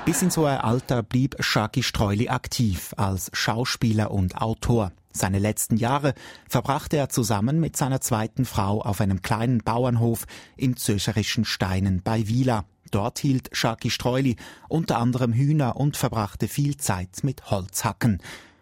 Bis 0.05 0.21
in 0.21 0.31
so 0.31 0.45
ein 0.45 0.57
Alter 0.57 1.03
blieb 1.03 1.35
Shaki 1.39 1.83
Streuli 1.83 2.29
aktiv 2.29 2.93
als 2.97 3.29
Schauspieler 3.33 4.11
und 4.11 4.41
Autor. 4.41 4.91
Seine 5.11 5.39
letzten 5.39 5.77
Jahre 5.77 6.13
verbrachte 6.47 6.97
er 6.97 7.09
zusammen 7.09 7.59
mit 7.59 7.75
seiner 7.77 8.01
zweiten 8.01 8.45
Frau 8.45 8.81
auf 8.81 9.01
einem 9.01 9.21
kleinen 9.21 9.59
Bauernhof 9.59 10.25
im 10.55 10.77
zürcherischen 10.77 11.45
Steinen 11.45 12.01
bei 12.03 12.27
Wieler. 12.27 12.65
Dort 12.91 13.19
hielt 13.19 13.49
Shaki 13.51 13.89
Streuli 13.89 14.35
unter 14.67 14.97
anderem 14.97 15.33
Hühner 15.33 15.75
und 15.75 15.97
verbrachte 15.97 16.47
viel 16.47 16.77
Zeit 16.77 17.23
mit 17.23 17.51
Holzhacken. 17.51 18.21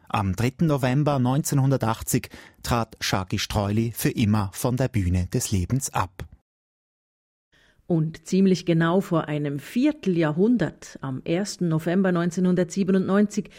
Am 0.10 0.36
3. 0.36 0.66
November 0.66 1.16
1980 1.16 2.30
trat 2.64 2.98
Shaki 3.00 3.40
Streuli 3.40 3.94
für 3.96 4.10
immer 4.10 4.50
von 4.54 4.78
der 4.78 4.88
Bühne 4.88 5.28
des 5.28 5.52
Lebens 5.52 5.94
ab. 5.94 6.26
Und 7.88 8.28
ziemlich 8.28 8.66
genau 8.66 9.00
vor 9.00 9.30
einem 9.30 9.60
Vierteljahrhundert, 9.60 11.00
am 11.02 11.22
1. 11.26 11.62
November 11.62 12.10
1997, 12.10 13.50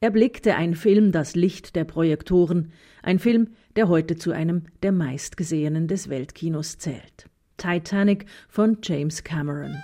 erblickte 0.00 0.56
ein 0.56 0.74
Film 0.74 1.10
das 1.10 1.34
Licht 1.34 1.74
der 1.74 1.84
Projektoren, 1.84 2.72
ein 3.02 3.18
Film, 3.18 3.48
der 3.76 3.88
heute 3.88 4.16
zu 4.16 4.32
einem 4.32 4.64
der 4.82 4.92
meistgesehenen 4.92 5.88
des 5.88 6.10
Weltkinos 6.10 6.76
zählt. 6.76 7.30
Titanic 7.56 8.26
von 8.48 8.76
James 8.82 9.24
Cameron. 9.24 9.74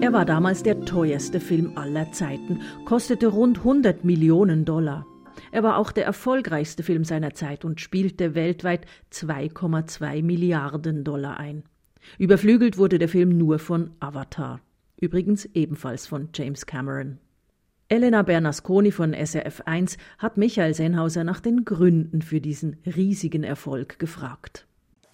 Er 0.00 0.12
war 0.12 0.26
damals 0.26 0.62
der 0.62 0.84
teuerste 0.84 1.40
Film 1.40 1.72
aller 1.76 2.12
Zeiten, 2.12 2.60
kostete 2.84 3.28
rund 3.28 3.58
100 3.58 4.04
Millionen 4.04 4.66
Dollar. 4.66 5.06
Er 5.52 5.62
war 5.62 5.78
auch 5.78 5.90
der 5.90 6.04
erfolgreichste 6.04 6.82
Film 6.82 7.02
seiner 7.04 7.32
Zeit 7.32 7.64
und 7.64 7.80
spielte 7.80 8.34
weltweit 8.34 8.86
2,2 9.10 10.22
Milliarden 10.22 11.02
Dollar 11.02 11.40
ein. 11.40 11.64
Überflügelt 12.18 12.76
wurde 12.76 12.98
der 12.98 13.08
Film 13.08 13.38
nur 13.38 13.58
von 13.58 13.90
Avatar, 13.98 14.60
übrigens 15.00 15.46
ebenfalls 15.54 16.06
von 16.06 16.28
James 16.34 16.66
Cameron. 16.66 17.18
Elena 17.88 18.22
Bernasconi 18.22 18.90
von 18.92 19.14
SRF 19.14 19.62
1 19.64 19.96
hat 20.18 20.36
Michael 20.36 20.74
Sennhauser 20.74 21.24
nach 21.24 21.40
den 21.40 21.64
Gründen 21.64 22.20
für 22.20 22.42
diesen 22.42 22.76
riesigen 22.84 23.44
Erfolg 23.44 23.98
gefragt. 23.98 24.65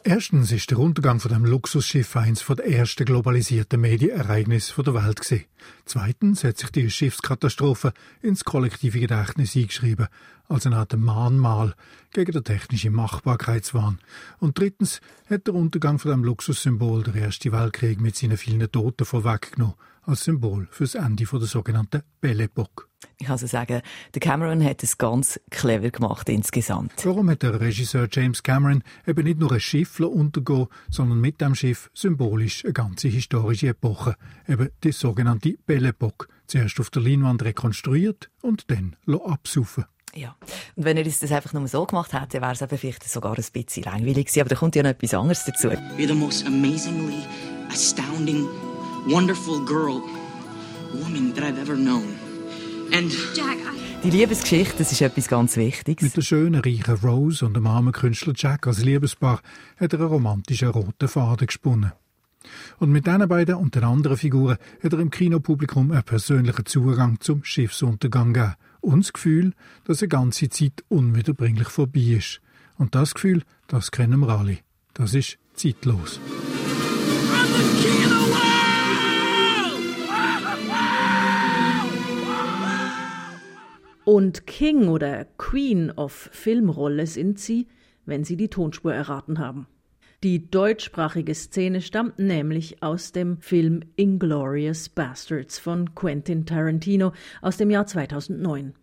Erstens 0.04 0.50
ist 0.50 0.68
der 0.72 0.80
Untergang 0.80 1.20
von 1.20 1.32
dem 1.32 1.44
Luxusschiff 1.44 2.16
eins 2.16 2.42
von 2.42 2.56
den 2.56 2.72
ersten 2.72 3.04
globalisierten 3.04 3.80
Medienereignissen 3.80 4.82
der 4.82 4.94
Welt 4.94 5.20
gewesen. 5.20 5.44
Zweitens 5.84 6.42
hat 6.42 6.58
sich 6.58 6.70
die 6.70 6.90
Schiffskatastrophe 6.90 7.92
ins 8.20 8.44
kollektive 8.44 8.98
Gedächtnis 8.98 9.54
eingeschrieben, 9.54 10.08
als 10.48 10.66
eine 10.66 10.78
Art 10.78 10.96
Mahnmal 10.96 11.74
gegen 12.12 12.32
den 12.32 12.42
technischen 12.42 12.94
Machbarkeitswahn. 12.94 14.00
Und 14.40 14.58
drittens 14.58 15.00
hat 15.30 15.46
der 15.46 15.54
Untergang 15.54 16.00
von 16.00 16.10
dem 16.10 16.24
Luxussymbol 16.24 17.04
der 17.04 17.14
Erste 17.14 17.52
Weltkrieg 17.52 18.00
mit 18.00 18.16
seinen 18.16 18.38
vielen 18.38 18.72
Toten 18.72 19.04
vorweggenommen, 19.04 19.76
als 20.02 20.24
Symbol 20.24 20.66
fürs 20.72 20.96
Ende 20.96 21.24
der 21.24 21.40
sogenannten 21.42 22.02
Belle 22.20 22.44
Epoque. 22.44 22.91
Ich 23.18 23.26
kann 23.26 23.32
also 23.32 23.46
sagen, 23.46 23.82
der 24.14 24.20
Cameron 24.20 24.64
hat 24.64 24.82
es 24.82 24.98
ganz 24.98 25.40
clever 25.50 25.90
gemacht 25.90 26.28
insgesamt. 26.28 26.92
Warum 27.04 27.30
hat 27.30 27.42
der 27.42 27.60
Regisseur 27.60 28.08
James 28.10 28.42
Cameron 28.42 28.82
eben 29.06 29.24
nicht 29.24 29.38
nur 29.38 29.52
ein 29.52 29.60
Schiff 29.60 30.00
untergehen, 30.00 30.66
sondern 30.90 31.20
mit 31.20 31.40
dem 31.40 31.54
Schiff 31.54 31.90
symbolisch 31.94 32.64
eine 32.64 32.72
ganze 32.72 33.08
historische 33.08 33.68
Epoche, 33.68 34.16
eben 34.48 34.70
die 34.84 34.92
sogenannte 34.92 35.56
Belle 35.66 35.88
Epoque, 35.88 36.28
zuerst 36.46 36.78
auf 36.80 36.90
der 36.90 37.02
Leinwand 37.02 37.42
rekonstruiert 37.42 38.30
und 38.40 38.70
dann 38.70 38.96
absaufen. 39.06 39.84
Ja, 40.14 40.36
und 40.76 40.84
wenn 40.84 40.98
er 40.98 41.04
das 41.04 41.22
einfach 41.32 41.54
nur 41.54 41.66
so 41.68 41.86
gemacht 41.86 42.12
hätte, 42.12 42.42
wäre 42.42 42.52
es 42.52 42.60
eben 42.60 42.76
vielleicht 42.76 43.08
sogar 43.08 43.34
ein 43.36 43.44
bisschen 43.52 43.84
langweilig 43.84 44.26
gewesen. 44.26 44.40
Aber 44.40 44.50
da 44.50 44.56
kommt 44.56 44.76
ja 44.76 44.82
noch 44.82 44.90
etwas 44.90 45.14
anderes 45.14 45.44
dazu. 45.46 45.68
You're 45.68 46.06
the 46.06 46.14
most 46.14 46.46
amazingly 46.46 47.24
astounding, 47.70 48.46
wonderful 49.06 49.64
girl, 49.64 50.02
woman 50.92 51.32
that 51.34 51.44
I've 51.44 51.58
ever 51.58 51.76
known. 51.76 52.21
And 52.94 53.10
Jack, 53.34 53.56
die 54.04 54.10
Liebesgeschichte, 54.10 54.78
das 54.78 54.92
ist 54.92 55.00
etwas 55.00 55.26
ganz 55.26 55.56
Wichtiges. 55.56 56.02
Mit 56.02 56.16
der 56.16 56.20
schönen, 56.20 56.60
reichen 56.60 56.94
Rose 56.96 57.46
und 57.46 57.54
dem 57.54 57.66
armen 57.66 57.92
Künstler 57.92 58.34
Jack 58.36 58.66
als 58.66 58.84
Liebespaar 58.84 59.40
hat 59.78 59.94
er 59.94 60.00
einen 60.00 60.08
romantischen 60.08 60.68
roten 60.68 61.08
Faden 61.08 61.46
gesponnen. 61.46 61.92
Und 62.78 62.90
mit 62.90 63.06
diesen 63.06 63.26
beiden 63.28 63.54
und 63.54 63.74
den 63.74 63.84
anderen 63.84 64.18
Figuren 64.18 64.58
hat 64.82 64.92
er 64.92 64.98
im 64.98 65.10
Kinopublikum 65.10 65.90
einen 65.90 66.02
persönlichen 66.02 66.66
Zugang 66.66 67.18
zum 67.20 67.44
Schiffsuntergang 67.44 68.34
gegeben 68.34 68.56
und 68.82 69.04
das 69.04 69.12
Gefühl, 69.14 69.54
dass 69.84 70.02
eine 70.02 70.08
ganze 70.08 70.50
Zeit 70.50 70.84
unwiederbringlich 70.88 71.68
vorbei 71.68 72.18
ist. 72.18 72.42
Und 72.76 72.94
das 72.94 73.14
Gefühl, 73.14 73.42
das 73.68 73.90
kennen 73.90 74.20
wir 74.20 74.28
alle. 74.28 74.58
Das 74.92 75.14
ist 75.14 75.38
zeitlos. 75.54 76.20
Und 84.04 84.46
King 84.46 84.88
oder 84.88 85.26
Queen 85.38 85.90
of 85.92 86.28
Filmrolle 86.32 87.06
sind 87.06 87.38
sie, 87.38 87.68
wenn 88.04 88.24
Sie 88.24 88.36
die 88.36 88.48
Tonspur 88.48 88.92
erraten 88.92 89.38
haben. 89.38 89.66
Die 90.24 90.50
deutschsprachige 90.50 91.34
Szene 91.34 91.80
stammt 91.80 92.18
nämlich 92.18 92.82
aus 92.82 93.12
dem 93.12 93.38
Film 93.38 93.82
Inglorious 93.96 94.88
Bastards 94.88 95.58
von 95.58 95.94
Quentin 95.94 96.46
Tarantino 96.46 97.12
aus 97.40 97.56
dem 97.56 97.70
Jahr 97.70 97.86
2009. 97.86 98.74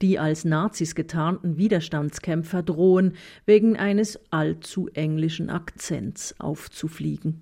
die 0.00 0.18
als 0.18 0.44
Nazis 0.44 0.94
getarnten 0.94 1.56
Widerstandskämpfer 1.56 2.62
drohen, 2.62 3.16
wegen 3.46 3.76
eines 3.76 4.18
allzu 4.30 4.88
englischen 4.94 5.50
Akzents 5.50 6.34
aufzufliegen. 6.38 7.40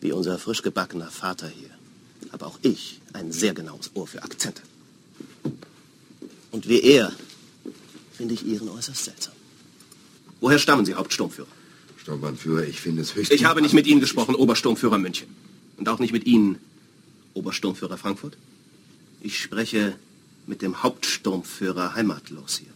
Wie 0.00 0.10
unser 0.10 0.38
frisch 0.38 0.62
gebackener 0.62 1.10
Vater 1.12 1.46
hier, 1.46 1.70
habe 2.32 2.46
auch 2.46 2.58
ich 2.62 3.00
ein 3.12 3.30
sehr 3.30 3.54
genaues 3.54 3.92
Ohr 3.94 4.08
für 4.08 4.22
Akzente. 4.22 4.62
Und 6.52 6.68
wie 6.68 6.80
er 6.80 7.12
finde 8.12 8.34
ich 8.34 8.46
Ihren 8.46 8.68
äußerst 8.68 9.04
seltsam. 9.04 9.34
Woher 10.40 10.58
stammen 10.58 10.86
Sie, 10.86 10.94
Hauptsturmführer? 10.94 11.48
Sturmbannführer, 11.96 12.64
ich 12.64 12.80
finde 12.80 13.02
es 13.02 13.14
höchst... 13.14 13.32
Ich 13.32 13.44
habe 13.44 13.62
nicht 13.62 13.74
mit 13.74 13.86
Ihnen 13.86 14.00
gesprochen, 14.00 14.34
Obersturmführer 14.34 14.98
München. 14.98 15.28
Und 15.76 15.88
auch 15.88 15.98
nicht 15.98 16.12
mit 16.12 16.26
Ihnen, 16.26 16.58
Obersturmführer 17.34 17.96
Frankfurt. 17.96 18.36
Ich 19.20 19.40
spreche 19.40 19.96
mit 20.46 20.62
dem 20.62 20.82
Hauptsturmführer 20.82 21.94
heimatlos 21.94 22.58
hier. 22.58 22.72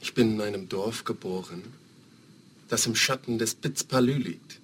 Ich 0.00 0.14
bin 0.14 0.34
in 0.34 0.40
einem 0.40 0.68
Dorf 0.68 1.04
geboren, 1.04 1.62
das 2.68 2.86
im 2.86 2.94
Schatten 2.94 3.38
des 3.38 3.54
Pitzpalü 3.54 4.14
liegt. 4.14 4.60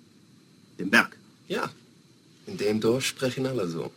Dem 0.79 0.91
Berg? 0.91 1.17
Ja, 1.49 1.71
in 2.47 2.59
dem 2.59 2.81
Dorf 2.81 3.05
sprechen 3.05 3.47
alle 3.47 3.69
so. 3.69 3.91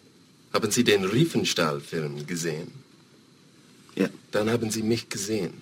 Haben 0.53 0.71
Sie 0.71 0.84
den 0.84 1.05
Riefenstahl-Film 1.05 2.25
gesehen? 2.25 2.71
Ja. 3.95 4.10
Dann 4.32 4.49
haben 4.49 4.71
Sie 4.71 4.84
mich 4.84 5.10
gesehen. 5.10 5.62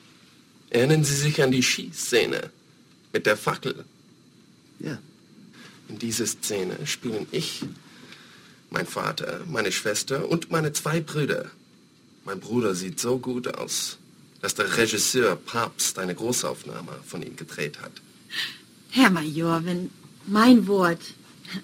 Erinnern 0.70 1.04
Sie 1.04 1.16
sich 1.16 1.42
an 1.42 1.52
die 1.52 1.64
Schießszene 1.64 2.50
mit 3.14 3.26
der 3.26 3.38
Fackel? 3.38 3.86
Ja. 4.80 5.00
In 5.88 5.98
dieser 6.00 6.26
Szene 6.26 6.86
spielen 6.86 7.28
ich, 7.32 7.64
mein 8.70 8.86
Vater, 8.86 9.42
meine 9.48 9.72
Schwester 9.72 10.28
und 10.30 10.52
meine 10.52 10.74
zwei 10.74 11.00
Brüder. 11.00 11.50
Mein 12.26 12.42
Bruder 12.42 12.76
sieht 12.76 13.00
so 13.00 13.18
gut 13.20 13.48
aus, 13.48 13.98
dass 14.42 14.56
der 14.56 14.76
Regisseur 14.78 15.38
Papst 15.38 15.98
eine 15.98 16.14
Großaufnahme 16.14 17.00
von 17.06 17.22
ihm 17.22 17.38
gedreht 17.38 17.82
hat. 17.82 17.94
Herr 18.90 19.10
Major, 19.10 19.64
wenn 19.64 19.90
mein 20.26 20.68
Wort 20.68 21.02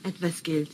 etwas 0.03 0.43
gilt, 0.43 0.69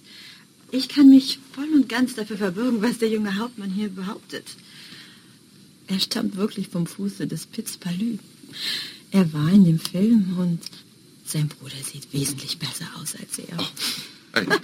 ich 0.72 0.88
kann 0.88 1.10
mich 1.10 1.40
voll 1.54 1.68
und 1.74 1.90
ganz 1.90 2.14
dafür 2.14 2.38
verbürgen, 2.38 2.84
was 2.84 3.00
der 3.00 3.10
junge 3.10 3.38
Hauptmann 3.38 3.72
hier 3.72 3.90
behauptet. 3.90 4.46
Er 5.90 6.00
stammt 6.00 6.36
wirklich 6.36 6.68
vom 6.68 6.86
Fuße 6.86 7.26
des 7.26 7.48
Pitzpalü. 7.48 8.20
Er 9.12 9.34
war 9.34 9.50
in 9.50 9.66
dem 9.66 9.80
Film 9.80 10.38
und 10.38 10.60
sein 11.26 11.48
Bruder 11.48 11.78
sieht 11.84 12.14
wesentlich 12.14 12.60
besser 12.60 12.86
aus 13.02 13.16
als 13.16 13.40
er. 13.40 13.58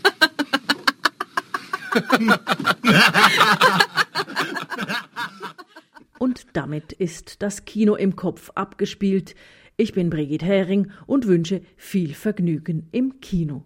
Und 6.18 6.46
damit 6.54 6.94
ist 6.94 7.42
das 7.42 7.66
Kino 7.66 7.96
im 7.96 8.16
Kopf 8.16 8.50
abgespielt. 8.56 9.36
Ich 9.78 9.94
bin 9.94 10.10
Brigitte 10.10 10.46
Hering 10.46 10.92
und 11.06 11.28
wünsche 11.28 11.62
viel 11.76 12.14
Vergnügen 12.14 12.88
im 12.92 13.20
Kino. 13.20 13.66